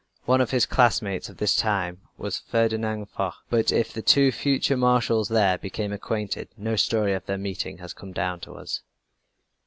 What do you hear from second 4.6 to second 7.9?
Marshals there became acquainted no story of their meeting